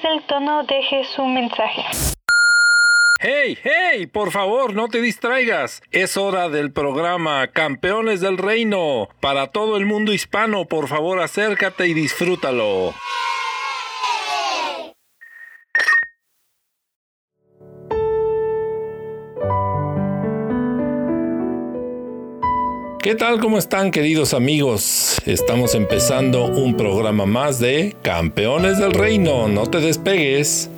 [0.00, 1.84] del tono deje su mensaje.
[3.20, 4.06] ¡Hey, hey!
[4.06, 5.82] Por favor, no te distraigas.
[5.92, 9.08] Es hora del programa Campeones del Reino.
[9.20, 12.94] Para todo el mundo hispano, por favor, acércate y disfrútalo.
[23.12, 23.40] ¿Qué tal?
[23.40, 25.18] ¿Cómo están queridos amigos?
[25.26, 29.48] Estamos empezando un programa más de Campeones del Reino.
[29.48, 30.70] No te despegues.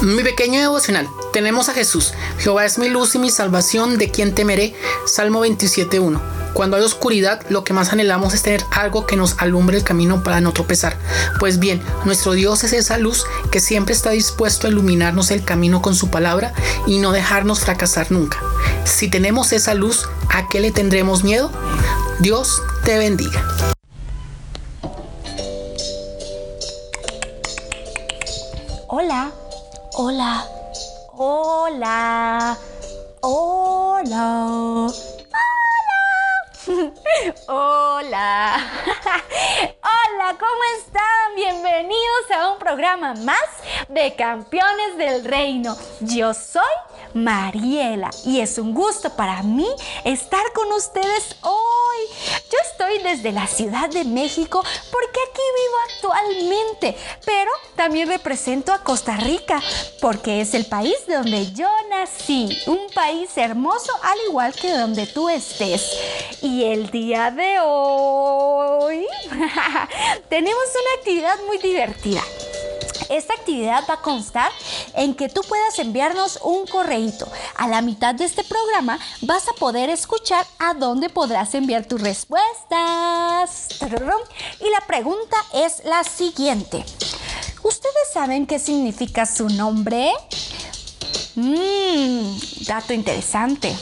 [0.00, 1.08] Mi pequeño devocional.
[1.32, 2.14] Tenemos a Jesús.
[2.38, 4.74] Jehová es mi luz y mi salvación, de quien temeré.
[5.06, 6.37] Salmo 27.1.
[6.52, 10.22] Cuando hay oscuridad, lo que más anhelamos es tener algo que nos alumbre el camino
[10.22, 10.96] para no tropezar.
[11.38, 15.82] Pues bien, nuestro Dios es esa luz que siempre está dispuesto a iluminarnos el camino
[15.82, 16.52] con su palabra
[16.86, 18.38] y no dejarnos fracasar nunca.
[18.84, 21.50] Si tenemos esa luz, ¿a qué le tendremos miedo?
[22.20, 23.76] Dios te bendiga.
[44.16, 45.76] Campeones del Reino.
[46.00, 46.62] Yo soy
[47.14, 49.68] Mariela y es un gusto para mí
[50.04, 51.98] estar con ustedes hoy.
[52.50, 58.82] Yo estoy desde la Ciudad de México porque aquí vivo actualmente, pero también represento a
[58.82, 59.60] Costa Rica
[60.00, 65.28] porque es el país donde yo nací, un país hermoso al igual que donde tú
[65.28, 65.92] estés.
[66.42, 69.06] Y el día de hoy
[70.28, 72.22] tenemos una actividad muy divertida.
[73.08, 74.50] Esta actividad va a constar
[74.94, 77.26] en que tú puedas enviarnos un correíto.
[77.56, 82.00] A la mitad de este programa vas a poder escuchar a dónde podrás enviar tus
[82.00, 83.68] respuestas.
[84.60, 86.84] Y la pregunta es la siguiente.
[87.62, 90.12] ¿Ustedes saben qué significa su nombre?
[91.34, 93.74] Mmm, dato interesante.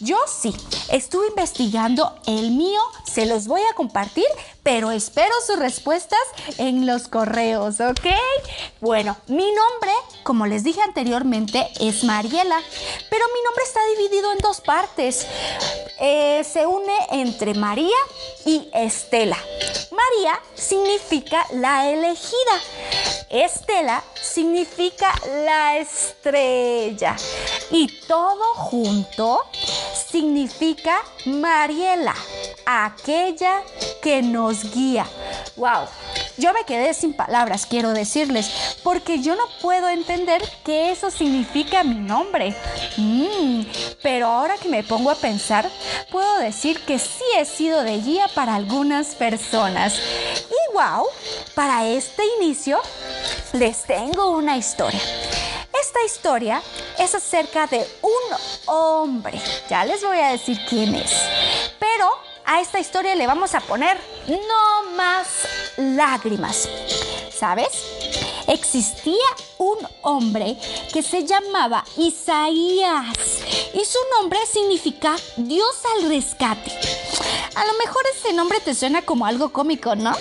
[0.00, 0.52] Yo sí,
[0.90, 4.24] estuve investigando el mío, se los voy a compartir,
[4.62, 6.20] pero espero sus respuestas
[6.58, 8.06] en los correos, ¿ok?
[8.80, 9.92] Bueno, mi nombre,
[10.22, 12.60] como les dije anteriormente, es Mariela,
[13.10, 15.26] pero mi nombre está dividido en dos partes.
[16.00, 17.96] Eh, se une entre María
[18.44, 19.38] y Estela.
[19.90, 22.60] María significa la elegida.
[23.30, 25.12] Estela significa
[25.44, 27.16] la estrella.
[27.70, 29.44] Y todo junto
[30.10, 32.14] significa Mariela,
[32.66, 33.62] aquella
[34.02, 35.06] que nos guía.
[35.56, 35.86] ¡Wow!
[36.36, 41.84] Yo me quedé sin palabras, quiero decirles, porque yo no puedo entender que eso significa
[41.84, 42.54] mi nombre.
[42.96, 43.62] Mm,
[44.02, 45.70] pero ahora que me pongo a pensar,
[46.10, 49.94] puedo decir que sí he sido de guía para algunas personas.
[49.94, 51.06] Y wow,
[51.54, 52.80] para este inicio
[53.52, 55.00] les tengo una historia.
[55.80, 56.62] Esta historia
[56.98, 58.36] es acerca de un
[58.66, 59.40] hombre.
[59.68, 61.12] Ya les voy a decir quién es.
[61.78, 63.98] Pero a esta historia le vamos a poner
[64.28, 65.26] no más
[65.76, 66.68] lágrimas.
[67.36, 67.68] ¿Sabes?
[68.46, 69.14] Existía
[69.58, 70.56] un hombre
[70.92, 73.16] que se llamaba Isaías
[73.74, 76.72] y su nombre significa Dios al rescate.
[77.54, 80.12] A lo mejor ese nombre te suena como algo cómico, ¿no?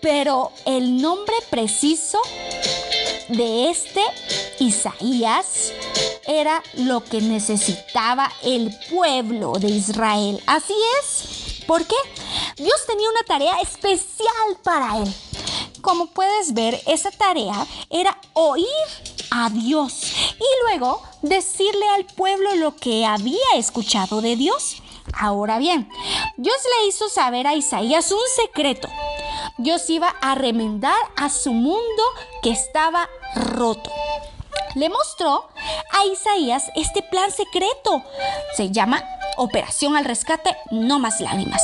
[0.00, 2.20] Pero el nombre preciso
[3.28, 4.02] de este
[4.58, 5.72] Isaías
[6.26, 10.42] era lo que necesitaba el pueblo de Israel.
[10.46, 11.41] Así es.
[11.72, 11.96] ¿Por qué?
[12.58, 15.14] Dios tenía una tarea especial para él.
[15.80, 18.66] Como puedes ver, esa tarea era oír
[19.30, 20.02] a Dios
[20.38, 24.82] y luego decirle al pueblo lo que había escuchado de Dios.
[25.18, 25.88] Ahora bien,
[26.36, 28.88] Dios le hizo saber a Isaías un secreto.
[29.56, 32.02] Dios iba a remendar a su mundo
[32.42, 33.90] que estaba roto.
[34.74, 35.48] Le mostró
[35.90, 38.02] a Isaías este plan secreto.
[38.58, 39.02] Se llama
[39.36, 41.62] Operación al Rescate, no más lágrimas.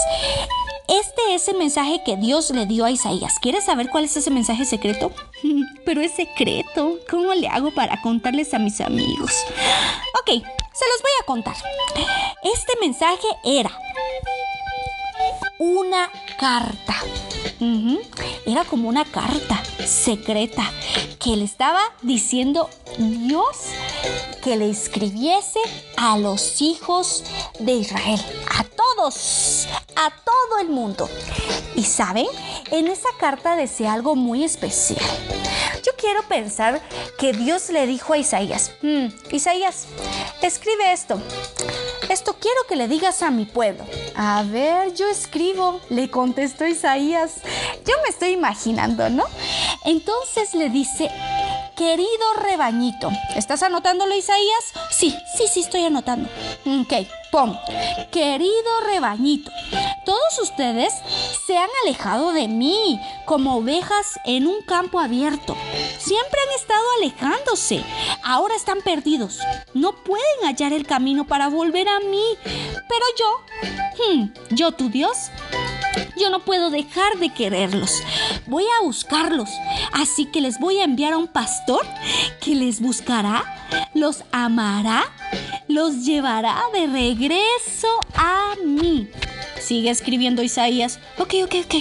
[0.89, 3.35] Este es el mensaje que Dios le dio a Isaías.
[3.43, 5.13] ¿Quieres saber cuál es ese mensaje secreto?
[5.85, 6.99] Pero es secreto.
[7.11, 9.33] ¿Cómo le hago para contarles a mis amigos?
[10.21, 11.57] Ok, se los voy a contar.
[12.43, 13.71] Este mensaje era
[15.59, 16.97] una carta.
[18.47, 20.73] Era como una carta secreta
[21.19, 23.57] que le estaba diciendo Dios
[24.43, 25.61] que le escribiese
[25.97, 27.25] a los hijos
[27.59, 28.21] de Israel,
[28.57, 29.67] a todos,
[29.97, 31.09] a todo el mundo.
[31.75, 32.27] Y saben,
[32.71, 35.05] en esa carta decía algo muy especial.
[35.85, 36.81] Yo quiero pensar
[37.19, 39.87] que Dios le dijo a Isaías, mm, Isaías,
[40.43, 41.21] escribe esto.
[42.09, 43.85] Esto quiero que le digas a mi pueblo.
[44.17, 47.35] A ver, yo escribo, le contestó Isaías.
[47.87, 49.25] Yo me estoy imaginando, ¿no?
[49.85, 51.11] Entonces le dice,
[51.79, 54.73] querido rebañito, ¿estás anotándolo Isaías?
[54.91, 56.29] Sí, sí, sí, estoy anotando.
[56.67, 56.93] Ok,
[57.31, 57.59] pon,
[58.11, 59.51] querido rebañito,
[60.05, 60.93] todos ustedes
[61.47, 65.57] se han alejado de mí como ovejas en un campo abierto.
[65.99, 67.85] Siempre han estado alejándose.
[68.23, 69.39] Ahora están perdidos.
[69.75, 72.25] No pueden hallar el camino para volver a mí.
[72.43, 75.31] Pero yo, hmm, yo tu Dios,
[76.17, 78.03] yo no puedo dejar de quererlos.
[78.47, 79.51] Voy a buscarlos.
[79.93, 81.87] Así que les voy a enviar a un pastor
[82.41, 83.45] que les buscará,
[83.95, 85.05] los amará,
[85.69, 89.11] los llevará de regreso a mí.
[89.61, 90.99] Sigue escribiendo Isaías.
[91.19, 91.75] Ok, ok, ok.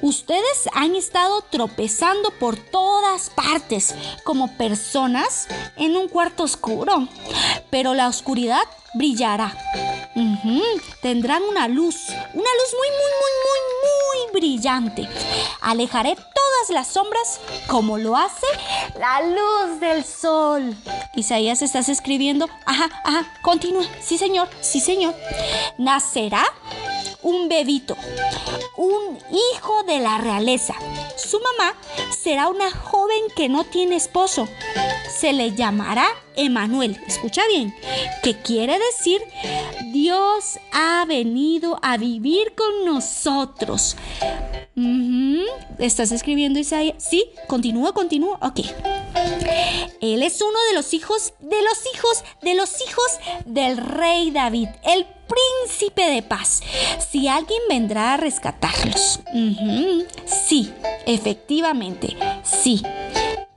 [0.00, 7.08] Ustedes han estado tropezando por todas partes como personas en un cuarto oscuro,
[7.70, 8.62] pero la oscuridad
[8.94, 9.56] brillará.
[11.02, 13.32] Tendrán una luz, una luz muy, muy, muy,
[13.82, 15.08] muy, muy brillante.
[15.60, 16.16] Alejaré
[16.70, 18.46] las sombras como lo hace
[18.98, 20.76] la luz del sol.
[21.14, 22.48] Isaías, ¿estás escribiendo?
[22.66, 23.84] Ajá, ajá, continúa.
[24.02, 25.14] Sí, señor, sí, señor.
[25.78, 26.44] Nacerá
[27.22, 27.96] un bebito,
[28.76, 30.74] un hijo de la realeza.
[31.16, 31.74] Su mamá
[32.10, 34.48] será una joven que no tiene esposo.
[35.10, 36.08] Se le llamará
[36.38, 36.98] Emanuel.
[37.06, 37.74] Escucha bien,
[38.22, 39.20] que quiere decir
[39.92, 43.96] Dios ha venido a vivir con nosotros.
[45.78, 46.96] ¿Estás escribiendo Isaías?
[46.98, 48.38] Sí, continúa, continúa.
[48.42, 48.60] Ok.
[50.00, 54.68] Él es uno de los hijos, de los hijos, de los hijos del rey David,
[54.84, 56.62] el príncipe de paz.
[57.10, 59.20] Si alguien vendrá a rescatarlos.
[59.34, 60.72] Ujú, Sí,
[61.06, 62.82] efectivamente, sí.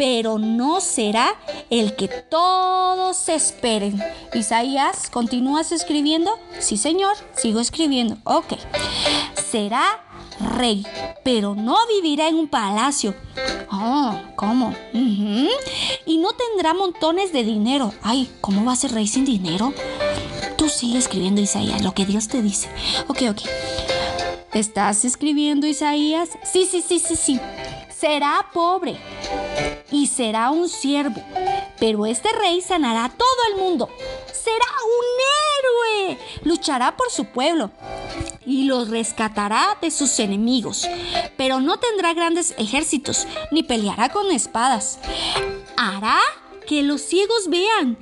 [0.02, 1.36] Pero no será
[1.70, 4.02] el que todos esperen.
[4.34, 6.32] Isaías, ¿continúas escribiendo?
[6.58, 8.18] Sí, señor, sigo escribiendo.
[8.24, 8.54] Ok.
[9.52, 9.84] Será
[10.58, 10.84] rey,
[11.24, 13.14] pero no vivirá en un palacio.
[13.72, 14.74] Oh, ¿cómo?
[14.92, 17.94] Y no tendrá montones de dinero.
[18.02, 19.72] Ay, ¿cómo va a ser rey sin dinero?
[20.58, 22.70] Tú sigue escribiendo, Isaías, lo que Dios te dice.
[23.08, 23.42] Ok, ok.
[24.54, 26.32] ¿Estás escribiendo, Isaías?
[26.44, 27.40] Sí, sí, sí, sí, sí.
[28.02, 28.98] Será pobre
[29.92, 31.22] y será un siervo,
[31.80, 33.90] pero este rey sanará todo el mundo.
[34.34, 36.20] Será un héroe.
[36.44, 37.70] Luchará por su pueblo
[38.44, 40.90] y los rescatará de sus enemigos,
[41.38, 44.98] pero no tendrá grandes ejércitos ni peleará con espadas.
[45.78, 46.18] Hará
[46.72, 47.98] que los ciegos vean,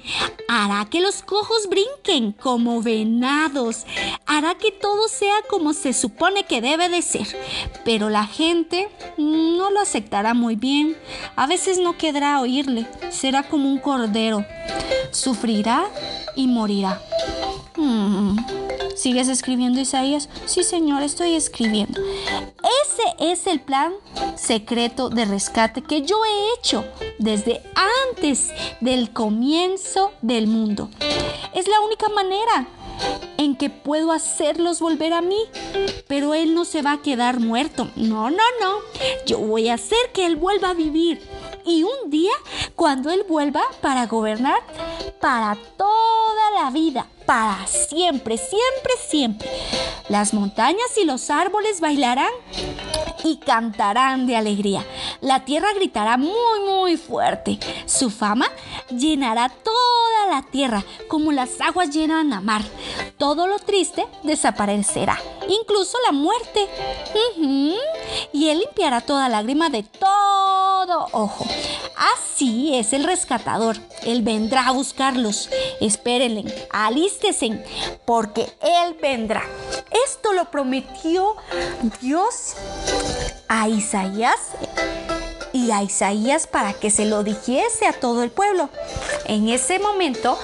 [0.48, 3.88] hará que los cojos brinquen como venados,
[4.28, 7.26] hará que todo sea como se supone que debe de ser,
[7.84, 8.88] pero la gente
[9.18, 10.96] no lo aceptará muy bien,
[11.36, 14.46] a veces no quedará oírle, será como un cordero,
[15.10, 15.90] sufrirá
[16.36, 17.02] y morirá.
[17.76, 18.38] Hmm.
[19.00, 20.28] ¿Sigues escribiendo Isaías?
[20.46, 22.02] Sí, señor, estoy escribiendo.
[22.02, 23.94] Ese es el plan
[24.36, 26.84] secreto de rescate que yo he hecho
[27.18, 27.62] desde
[28.10, 28.52] antes
[28.82, 30.90] del comienzo del mundo.
[31.56, 32.68] Es la única manera
[33.38, 35.40] en que puedo hacerlos volver a mí.
[36.10, 37.90] Pero Él no se va a quedar muerto.
[37.96, 38.80] No, no, no.
[39.26, 41.22] Yo voy a hacer que Él vuelva a vivir.
[41.70, 42.32] Y un día,
[42.76, 44.60] cuando Él vuelva para gobernar,
[45.22, 49.48] para toda la vida, para siempre, siempre, siempre,
[50.08, 52.32] las montañas y los árboles bailarán
[53.24, 54.86] y cantarán de alegría.
[55.22, 57.60] La tierra gritará muy, muy fuerte.
[57.86, 58.48] Su fama
[58.90, 62.64] llenará toda la tierra como las aguas llenan la mar.
[63.18, 66.68] Todo lo triste desaparecerá, incluso la muerte.
[68.32, 71.46] Y él limpiará toda lágrima de todo ojo.
[72.16, 73.78] Así es el rescatador.
[74.04, 75.50] Él vendrá a buscarlos.
[75.82, 77.64] Espérenle, alístesen,
[78.06, 79.44] porque él vendrá.
[80.06, 81.36] Esto lo prometió
[82.02, 82.56] Dios
[83.48, 84.38] a Isaías
[85.54, 88.70] y a Isaías para que se lo dijese a todo el pueblo.
[89.26, 90.38] En ese momento,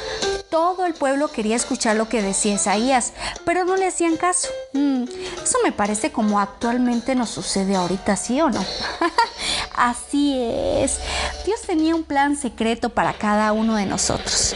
[0.50, 4.48] todo el pueblo quería escuchar lo que decía Isaías, pero no le hacían caso.
[4.74, 5.04] Mm,
[5.44, 8.64] eso me parece como actualmente nos sucede ahorita, ¿sí o no?
[9.76, 11.00] Así es.
[11.46, 14.56] Dios tenía un plan secreto para cada uno de nosotros.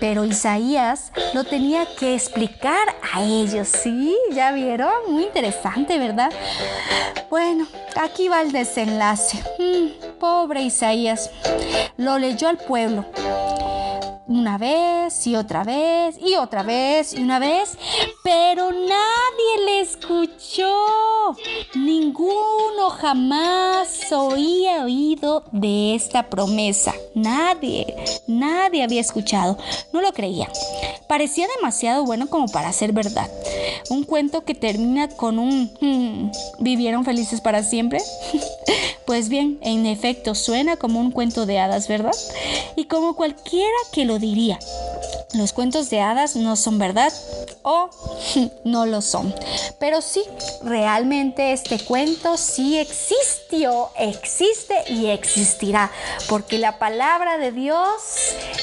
[0.00, 3.68] Pero Isaías lo tenía que explicar a ellos.
[3.68, 4.90] Sí, ya vieron.
[5.08, 6.30] Muy interesante, ¿verdad?
[7.30, 7.66] Bueno,
[8.00, 9.42] aquí va el desenlace.
[9.58, 11.30] Mm, pobre Isaías.
[11.96, 13.04] Lo leyó al pueblo
[14.28, 17.78] una vez y otra vez y otra vez y una vez,
[18.22, 20.72] pero nadie le escuchó.
[21.74, 26.94] Ninguno jamás había oído de esta promesa.
[27.14, 27.94] Nadie,
[28.26, 29.58] nadie había escuchado.
[29.92, 30.48] No lo creía.
[31.08, 33.30] Parecía demasiado bueno como para ser verdad.
[33.90, 38.00] Un cuento que termina con un hmm, ¿vivieron felices para siempre?
[39.06, 42.14] pues bien, en efecto suena como un cuento de hadas, ¿verdad?
[42.74, 44.58] Y como cualquiera que lo diría.
[45.34, 47.12] Los cuentos de hadas no son verdad
[47.62, 47.90] o
[48.64, 49.34] no lo son.
[49.78, 50.22] Pero sí,
[50.62, 55.90] realmente este cuento sí existió, existe y existirá,
[56.28, 57.86] porque la palabra de Dios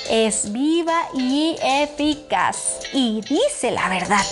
[0.10, 4.26] es viva y eficaz y dice la verdad,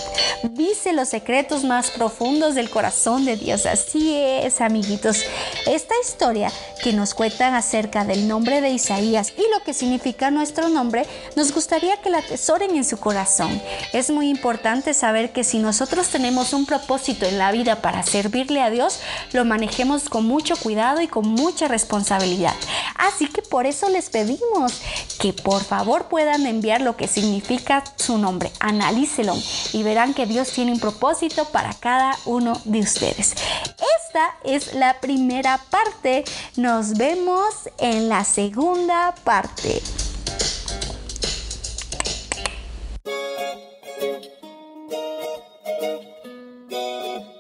[0.51, 3.65] dice los secretos más profundos del corazón de Dios.
[3.65, 5.23] Así es, amiguitos.
[5.67, 6.51] Esta historia
[6.81, 11.05] que nos cuentan acerca del nombre de Isaías y lo que significa nuestro nombre,
[11.35, 13.61] nos gustaría que la atesoren en su corazón.
[13.93, 18.61] Es muy importante saber que si nosotros tenemos un propósito en la vida para servirle
[18.61, 18.99] a Dios,
[19.31, 22.55] lo manejemos con mucho cuidado y con mucha responsabilidad.
[22.95, 24.81] Así que por eso les pedimos
[25.19, 28.51] que por favor puedan enviar lo que significa su nombre.
[28.59, 29.35] Analícelo
[29.73, 33.33] y verán que Dios tiene un propósito para cada uno de ustedes.
[34.11, 36.23] Esta es la primera parte.
[36.57, 39.81] Nos vemos en la segunda parte.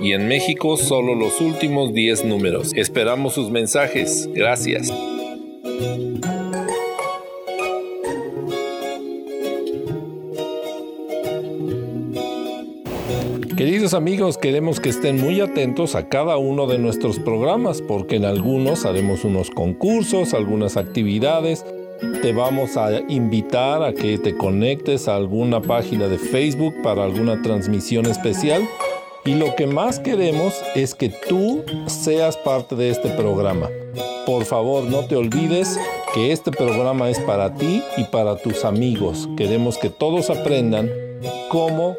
[0.00, 2.72] y en México solo los últimos 10 números.
[2.74, 4.28] Esperamos sus mensajes.
[4.32, 4.90] Gracias.
[13.56, 18.24] Queridos amigos, queremos que estén muy atentos a cada uno de nuestros programas porque en
[18.24, 21.66] algunos haremos unos concursos, algunas actividades.
[22.22, 27.42] Te vamos a invitar a que te conectes a alguna página de Facebook para alguna
[27.42, 28.66] transmisión especial
[29.24, 33.68] y lo que más queremos es que tú seas parte de este programa.
[34.26, 35.78] Por favor, no te olvides
[36.14, 39.28] que este programa es para ti y para tus amigos.
[39.36, 40.90] Queremos que todos aprendan
[41.50, 41.96] cómo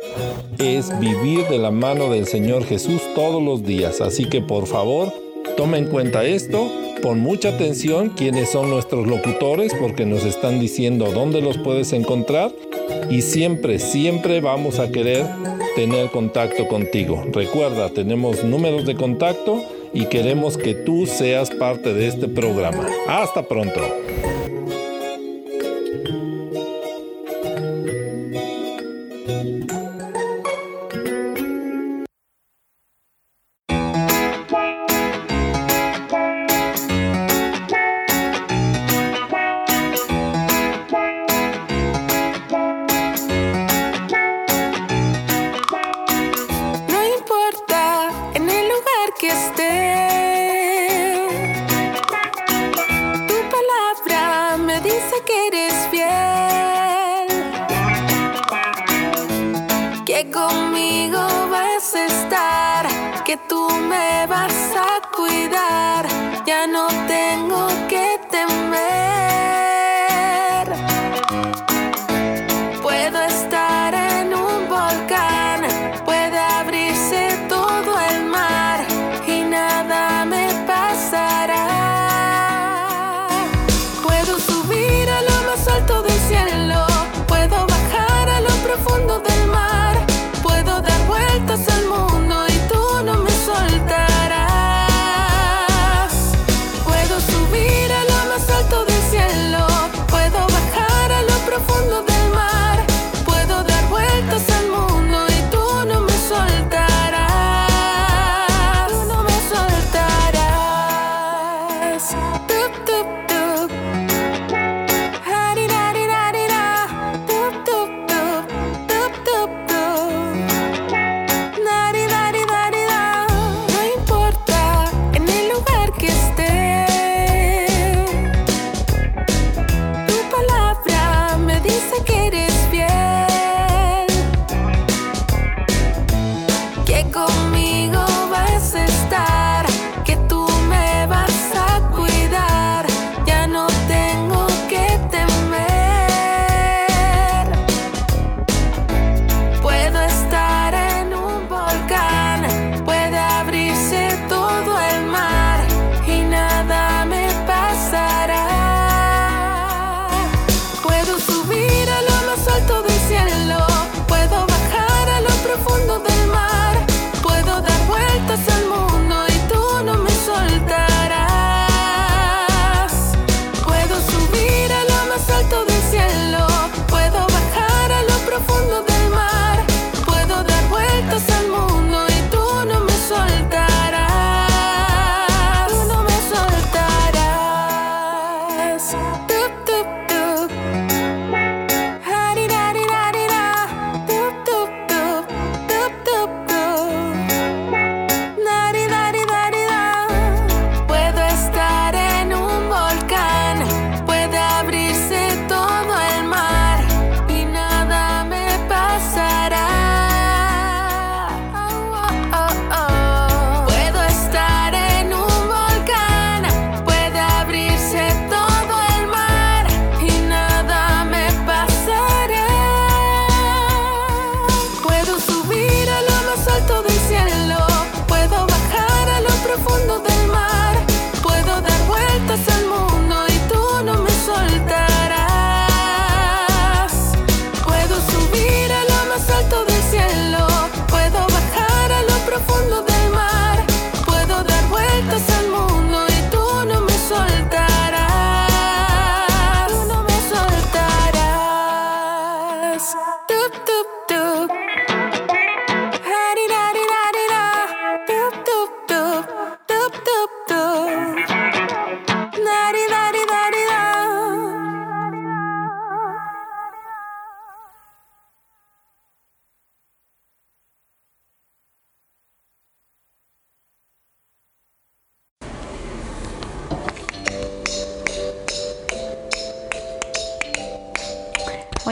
[0.59, 4.01] es vivir de la mano del Señor Jesús todos los días.
[4.01, 5.13] Así que por favor,
[5.57, 6.71] toma en cuenta esto.
[7.01, 12.51] Pon mucha atención quiénes son nuestros locutores porque nos están diciendo dónde los puedes encontrar
[13.09, 15.25] y siempre, siempre vamos a querer
[15.75, 17.23] tener contacto contigo.
[17.31, 19.63] Recuerda, tenemos números de contacto
[19.93, 22.87] y queremos que tú seas parte de este programa.
[23.07, 23.81] Hasta pronto.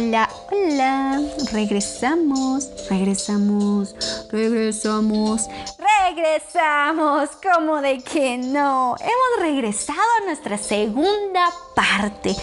[0.10, 1.22] Hola, hola.
[1.52, 3.94] Regresamos, regresamos,
[4.32, 7.30] regresamos, regresamos.
[7.44, 8.96] Como de que no.
[9.00, 12.36] Hemos regresado a nuestra segunda parte.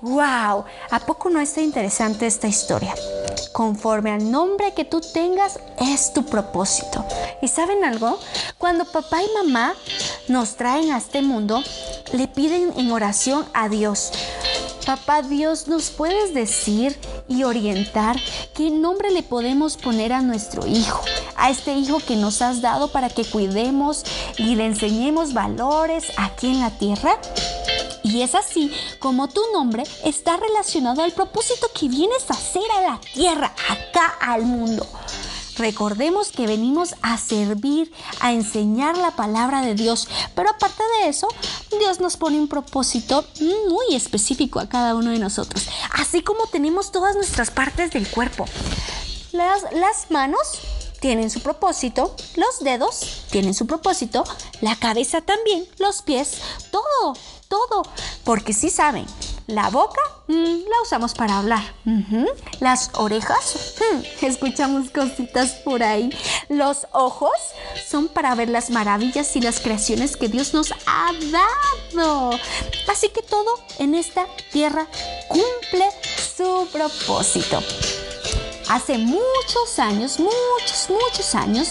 [0.00, 0.64] ¡Wow!
[0.90, 2.94] ¿A poco no está interesante esta historia?
[3.52, 7.04] Conforme al nombre que tú tengas, es tu propósito.
[7.42, 8.18] ¿Y saben algo?
[8.56, 9.74] Cuando papá y mamá
[10.28, 11.62] nos traen a este mundo,
[12.14, 14.10] le piden en oración a Dios.
[14.86, 18.16] Papá Dios, ¿nos puedes decir y orientar
[18.54, 21.00] qué nombre le podemos poner a nuestro hijo?
[21.36, 24.04] A este hijo que nos has dado para que cuidemos
[24.36, 27.18] y le enseñemos valores aquí en la tierra.
[28.02, 32.82] Y es así como tu nombre está relacionado al propósito que vienes a hacer a
[32.82, 34.86] la tierra, acá al mundo.
[35.56, 41.28] Recordemos que venimos a servir, a enseñar la palabra de Dios, pero aparte de eso,
[41.78, 43.24] Dios nos pone un propósito
[43.68, 48.46] muy específico a cada uno de nosotros, así como tenemos todas nuestras partes del cuerpo.
[49.32, 50.40] Las, las manos
[51.00, 54.24] tienen su propósito, los dedos tienen su propósito,
[54.60, 56.38] la cabeza también, los pies,
[56.70, 57.14] todo,
[57.48, 57.82] todo,
[58.24, 59.06] porque si saben,
[59.46, 61.62] la boca mm, la usamos para hablar.
[62.60, 66.10] Las orejas, mm, escuchamos cositas por ahí.
[66.48, 67.32] Los ojos
[67.86, 72.30] son para ver las maravillas y las creaciones que Dios nos ha dado.
[72.88, 74.86] Así que todo en esta tierra
[75.28, 75.88] cumple
[76.36, 77.60] su propósito
[78.68, 81.68] hace muchos años, muchos, muchos años,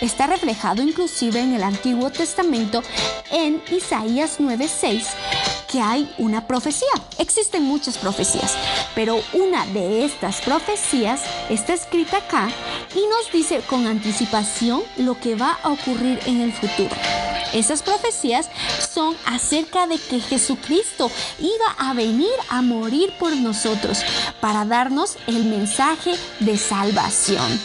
[0.00, 2.82] está reflejado inclusive en el Antiguo Testamento
[3.30, 5.06] en Isaías 9:6
[5.74, 6.86] que hay una profecía.
[7.18, 8.56] Existen muchas profecías,
[8.94, 12.48] pero una de estas profecías está escrita acá
[12.94, 16.94] y nos dice con anticipación lo que va a ocurrir en el futuro.
[17.52, 18.50] Esas profecías
[19.26, 24.02] acerca de que Jesucristo iba a venir a morir por nosotros
[24.40, 27.60] para darnos el mensaje de salvación.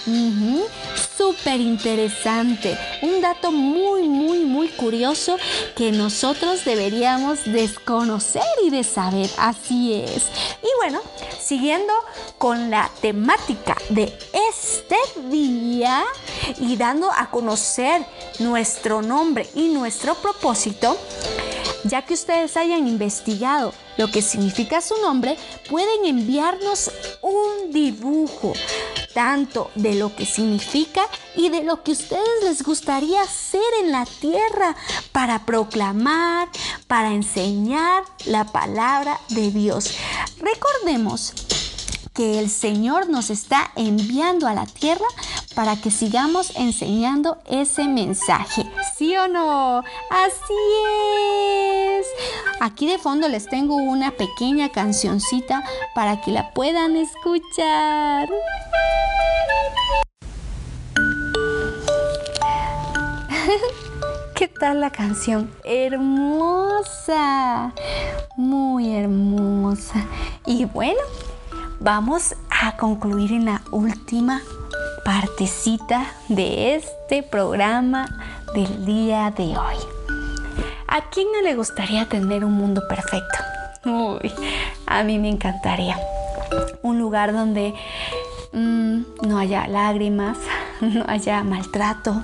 [1.18, 2.78] Súper interesante.
[3.02, 5.38] Un dato muy, muy, muy curioso
[5.76, 9.30] que nosotros deberíamos desconocer y de saber.
[9.38, 10.28] Así es.
[10.64, 11.02] Y bueno,
[11.40, 11.94] siguiendo
[12.38, 14.18] con la temática de
[14.52, 14.96] este
[15.30, 16.04] día
[16.60, 18.06] y dando a conocer
[18.40, 20.98] nuestro nombre y nuestro propósito,
[21.84, 25.38] ya que ustedes hayan investigado lo que significa su nombre,
[25.70, 28.54] pueden enviarnos un dibujo
[29.14, 31.02] tanto de lo que significa
[31.36, 34.76] y de lo que ustedes les gustaría hacer en la tierra
[35.12, 36.48] para proclamar,
[36.88, 39.96] para enseñar la palabra de Dios.
[40.40, 41.34] Recordemos
[42.20, 45.06] que el Señor nos está enviando a la tierra
[45.56, 48.70] para que sigamos enseñando ese mensaje.
[48.98, 49.78] ¿Sí o no?
[50.10, 50.54] Así
[51.98, 52.06] es.
[52.60, 55.64] Aquí de fondo les tengo una pequeña cancioncita
[55.96, 58.28] para que la puedan escuchar.
[64.36, 65.50] ¿Qué tal la canción?
[65.64, 67.14] Hermosa,
[68.36, 70.06] muy hermosa.
[70.46, 71.00] Y bueno,
[71.80, 74.42] vamos a concluir en la última
[75.06, 78.06] partecita de este programa
[78.54, 79.78] del día de hoy.
[80.88, 83.38] ¿A quién no le gustaría tener un mundo perfecto?
[83.86, 84.32] Uy,
[84.86, 85.98] a mí me encantaría.
[86.82, 87.74] Un lugar donde
[88.52, 90.38] mm, no haya lágrimas,
[90.82, 92.24] no haya maltrato,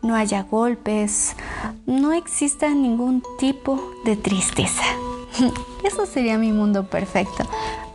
[0.00, 1.36] no haya golpes,
[1.86, 4.84] no exista ningún tipo de tristeza.
[5.84, 7.44] Eso sería mi mundo perfecto.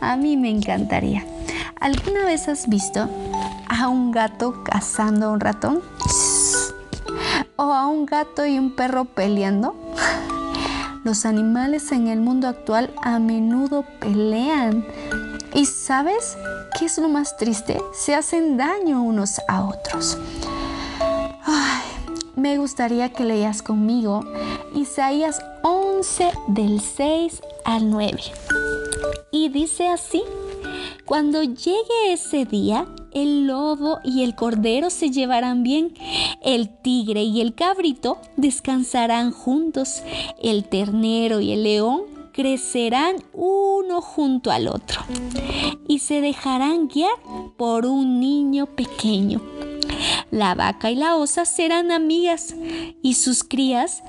[0.00, 1.24] A mí me encantaría.
[1.80, 3.08] ¿Alguna vez has visto
[3.68, 5.82] a un gato cazando a un ratón?
[7.56, 9.74] ¿O a un gato y un perro peleando?
[11.04, 14.86] Los animales en el mundo actual a menudo pelean.
[15.52, 16.38] ¿Y sabes
[16.78, 17.78] qué es lo más triste?
[17.92, 20.18] Se hacen daño unos a otros.
[22.36, 24.24] me gustaría que leas conmigo
[24.74, 28.20] Isaías 11 del 6 al 9.
[29.30, 30.22] Y dice así,
[31.04, 35.94] cuando llegue ese día, el lobo y el cordero se llevarán bien,
[36.42, 40.02] el tigre y el cabrito descansarán juntos,
[40.42, 45.02] el ternero y el león crecerán uno junto al otro
[45.86, 47.14] y se dejarán guiar
[47.56, 49.40] por un niño pequeño.
[50.30, 52.56] La vaca y la osa serán amigas
[53.02, 54.02] y sus crías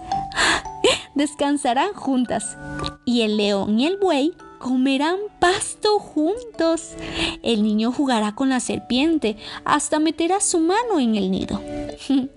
[1.16, 2.58] descansarán juntas
[3.06, 4.34] y el león y el buey
[4.66, 6.94] comerán pasto juntos.
[7.44, 11.62] El niño jugará con la serpiente hasta meterá su mano en el nido.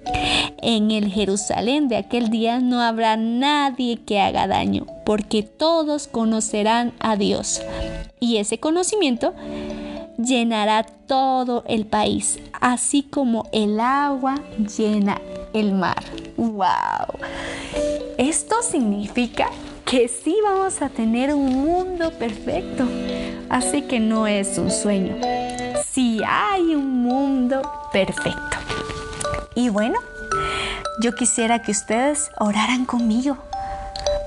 [0.58, 6.92] en el Jerusalén de aquel día no habrá nadie que haga daño, porque todos conocerán
[7.00, 7.62] a Dios.
[8.20, 9.32] Y ese conocimiento
[10.18, 14.34] llenará todo el país, así como el agua
[14.76, 15.18] llena
[15.54, 16.04] el mar.
[16.36, 17.24] ¡Wow!
[18.18, 19.48] Esto significa
[19.88, 22.86] que sí vamos a tener un mundo perfecto.
[23.48, 25.16] Así que no es un sueño.
[25.90, 28.58] Sí hay un mundo perfecto.
[29.54, 29.98] Y bueno,
[31.00, 33.38] yo quisiera que ustedes oraran conmigo.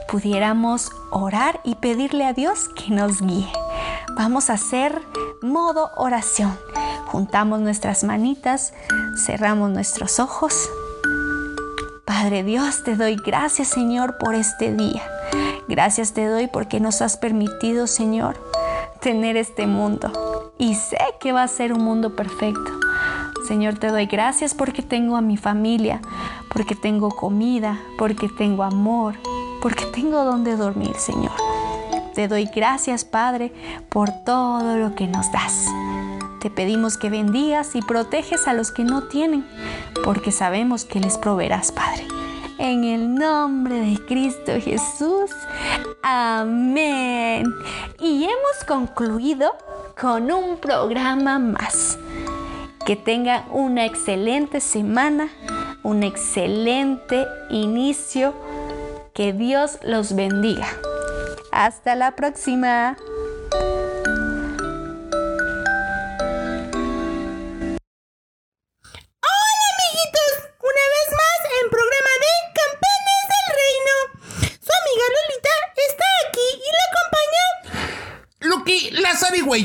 [0.07, 3.47] Pudiéramos orar y pedirle a Dios que nos guíe.
[4.15, 4.99] Vamos a hacer
[5.43, 6.57] modo oración.
[7.05, 8.73] Juntamos nuestras manitas,
[9.15, 10.69] cerramos nuestros ojos.
[12.03, 15.03] Padre Dios, te doy gracias Señor por este día.
[15.67, 18.37] Gracias te doy porque nos has permitido Señor
[19.01, 20.53] tener este mundo.
[20.57, 22.71] Y sé que va a ser un mundo perfecto.
[23.47, 25.99] Señor, te doy gracias porque tengo a mi familia,
[26.53, 29.15] porque tengo comida, porque tengo amor,
[29.61, 31.33] porque tengo donde dormir, Señor.
[32.13, 33.51] Te doy gracias, Padre,
[33.89, 35.65] por todo lo que nos das.
[36.39, 39.45] Te pedimos que bendigas y proteges a los que no tienen,
[40.03, 42.20] porque sabemos que les proveerás, Padre.
[42.63, 45.31] En el nombre de Cristo Jesús.
[46.03, 47.43] Amén.
[47.99, 49.51] Y hemos concluido
[49.99, 51.97] con un programa más.
[52.85, 55.29] Que tengan una excelente semana,
[55.81, 58.35] un excelente inicio.
[59.15, 60.67] Que Dios los bendiga.
[61.51, 62.95] Hasta la próxima.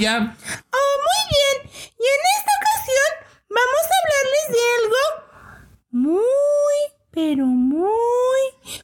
[0.04, 1.72] Oh, muy bien.
[1.72, 3.10] Y en esta ocasión
[3.48, 5.02] vamos a hablarles de algo
[5.90, 6.78] muy,
[7.10, 8.40] pero muy,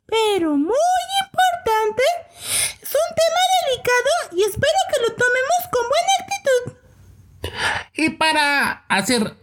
[0.07, 2.03] pero muy importante.
[2.81, 6.62] Es un tema delicado y espero que lo tomemos con buena actitud.
[7.94, 9.37] Y para hacer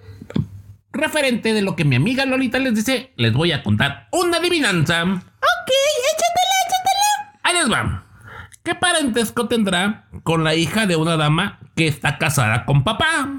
[0.91, 5.03] referente de lo que mi amiga Lolita les dice, les voy a contar una adivinanza.
[5.03, 5.71] Ok,
[6.13, 7.39] échatela, échatela.
[7.43, 8.08] Ahí les va.
[8.63, 13.29] ¿Qué parentesco tendrá con la hija de una dama que está casada con papá?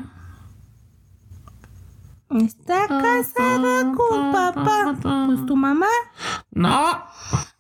[2.31, 4.95] Está casada con papá.
[5.27, 5.89] Pues tu mamá.
[6.51, 7.05] No, A ver,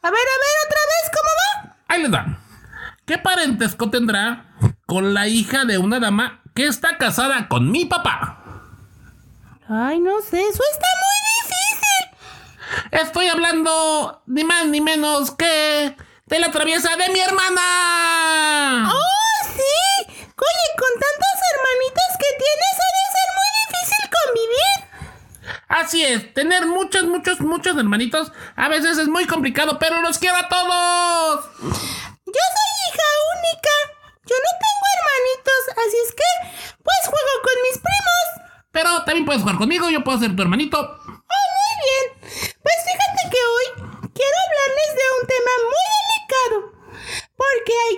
[0.04, 1.30] a ver, otra vez, ¿cómo
[1.68, 1.76] va?
[1.88, 2.38] ahí les va.
[3.04, 4.46] ¿Qué parentesco tendrá
[4.86, 8.38] con la hija de una dama que está casada con mi papá?
[9.68, 13.00] Ay, no sé, eso está muy difícil.
[13.06, 15.96] Estoy hablando ni más ni menos que
[16.30, 18.88] de la traviesa de mi hermana.
[18.92, 20.06] ¡Oh, sí!
[20.06, 24.78] Oye, con tantos hermanitos que tienes, ha de ser muy difícil convivir.
[25.68, 30.36] Así es, tener muchos, muchos, muchos hermanitos a veces es muy complicado, pero los quiero
[30.36, 31.44] a todos.
[31.60, 33.74] Yo soy hija única.
[34.30, 36.30] Yo no tengo hermanitos, así es que,
[36.84, 38.26] pues juego con mis primos.
[38.70, 40.78] Pero también puedes jugar conmigo, yo puedo ser tu hermanito.
[40.78, 42.04] Oh, muy bien.
[42.62, 43.66] Pues fíjate que hoy
[44.14, 46.56] quiero hablarles de un tema muy delicado.
[47.34, 47.94] Porque hay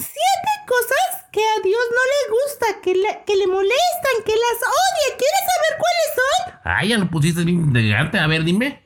[0.00, 4.58] siete cosas que a Dios no le gusta, que le, que le molestan, que las
[4.64, 5.08] odia.
[5.20, 6.60] ¿Quieres saber cuáles son?
[6.64, 8.18] Ay, ya lo pusiste bien integrante.
[8.18, 8.84] A ver, dime.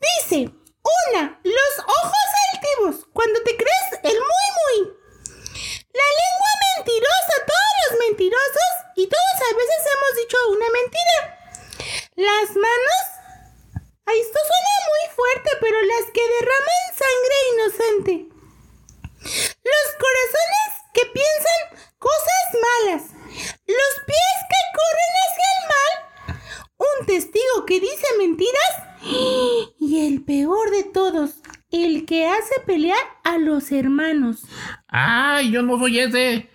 [0.00, 0.50] Dice,
[1.12, 4.78] una, los ojos altivos, cuando te crees el muy muy.
[5.92, 11.18] La lengua mentirosa, todos los mentirosos y todos a veces hemos dicho una mentira.
[12.16, 13.04] Las manos,
[14.06, 18.36] ay, esto suena muy fuerte, pero las que derraman sangre inocente.
[19.22, 21.60] Los corazones que piensan
[21.98, 23.02] cosas malas.
[23.66, 25.94] Los pies que corren hacia el mal.
[26.78, 28.74] Un testigo que dice mentiras.
[29.78, 31.36] Y el peor de todos,
[31.70, 34.42] el que hace pelear a los hermanos.
[34.88, 36.50] Ay, yo no soy ese.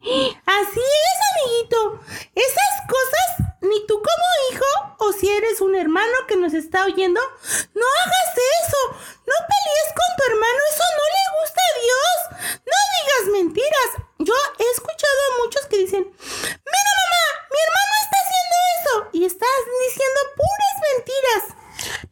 [0.00, 2.00] Así es, amiguito.
[2.34, 7.20] Esas cosas, ni tú como hijo, o si eres un hermano que nos está oyendo,
[7.20, 8.30] no hagas
[8.62, 8.80] eso.
[9.26, 12.18] No pelees con tu hermano, eso no le gusta a Dios.
[12.66, 13.90] No digas mentiras.
[14.18, 18.94] Yo he escuchado a muchos que dicen, mira mamá, mi hermano está haciendo eso.
[19.12, 21.44] Y estás diciendo puras mentiras.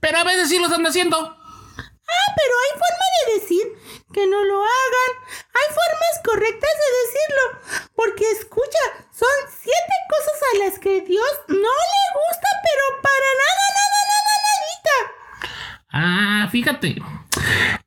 [0.00, 1.18] Pero a veces sí lo están haciendo.
[1.18, 3.66] Ah, pero hay forma de decir
[4.12, 5.12] que no lo hagan.
[5.28, 7.88] Hay formas correctas de decirlo.
[7.94, 13.64] Porque escucha, son siete cosas a las que Dios no le gusta, pero para nada,
[13.78, 14.96] nada, nada, nadita.
[15.92, 16.96] Ah, fíjate.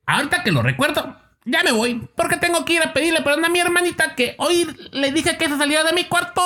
[0.05, 3.49] Ahorita que lo recuerdo, ya me voy, porque tengo que ir a pedirle perdón a
[3.49, 4.67] mi hermanita que hoy
[5.59, 6.38] saliera de mi cuarto.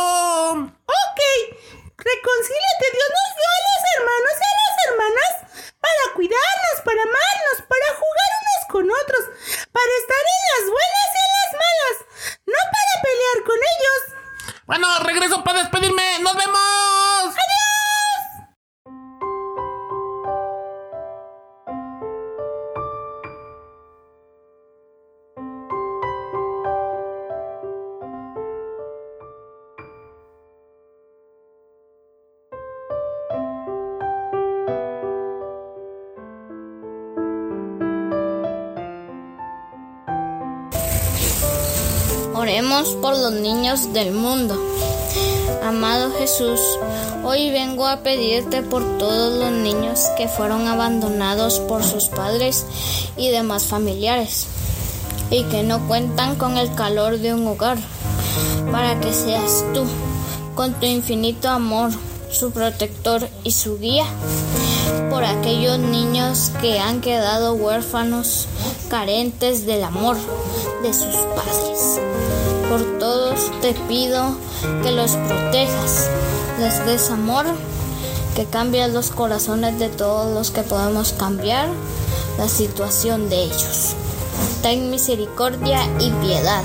[42.83, 44.61] Por los niños del mundo.
[45.63, 46.59] Amado Jesús,
[47.23, 52.65] hoy vengo a pedirte por todos los niños que fueron abandonados por sus padres
[53.15, 54.47] y demás familiares
[55.29, 57.77] y que no cuentan con el calor de un hogar,
[58.69, 59.85] para que seas tú,
[60.53, 61.91] con tu infinito amor,
[62.31, 64.05] su protector y su guía,
[65.09, 68.47] por aquellos niños que han quedado huérfanos,
[68.89, 70.17] carentes del amor
[70.83, 72.42] de sus padres.
[72.73, 74.35] Por todos te pido
[74.81, 76.09] que los protejas,
[76.59, 77.45] les des amor,
[78.35, 81.67] que cambies los corazones de todos los que podemos cambiar
[82.39, 83.93] la situación de ellos.
[84.63, 86.63] Ten misericordia y piedad,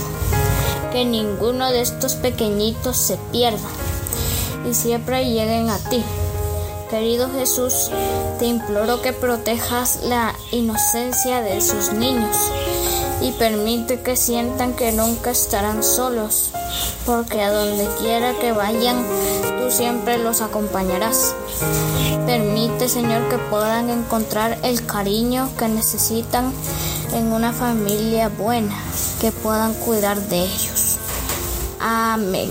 [0.92, 3.68] que ninguno de estos pequeñitos se pierda
[4.66, 6.02] y siempre lleguen a ti.
[6.88, 7.90] Querido Jesús,
[8.38, 12.34] te imploro que protejas la inocencia de sus niños
[13.20, 16.50] y permite que sientan que nunca estarán solos,
[17.04, 19.04] porque a donde quiera que vayan,
[19.58, 21.34] tú siempre los acompañarás.
[22.26, 26.52] Permite, Señor, que puedan encontrar el cariño que necesitan
[27.12, 28.76] en una familia buena,
[29.20, 30.96] que puedan cuidar de ellos.
[31.80, 32.50] Amén.